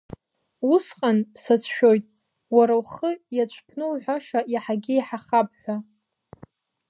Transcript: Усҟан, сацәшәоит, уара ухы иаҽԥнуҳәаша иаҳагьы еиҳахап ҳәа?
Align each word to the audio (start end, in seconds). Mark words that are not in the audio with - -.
Усҟан, 0.73 1.17
сацәшәоит, 1.41 2.05
уара 2.55 2.73
ухы 2.81 3.11
иаҽԥнуҳәаша 3.35 4.39
иаҳагьы 4.53 4.93
еиҳахап 4.95 5.49
ҳәа? 5.59 5.75